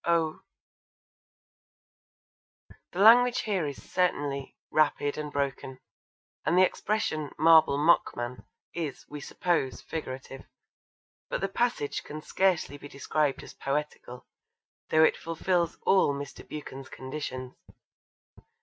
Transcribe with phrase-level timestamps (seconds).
[0.03, 0.39] Oh!
[2.91, 5.77] The language here is certainly rapid and broken,
[6.43, 8.43] and the expression 'marble mockman'
[8.73, 10.47] is, we suppose, figurative,
[11.29, 14.25] but the passage can scarcely be described as poetical,
[14.89, 16.47] though it fulfils all Mr.
[16.49, 17.53] Buchan's conditions.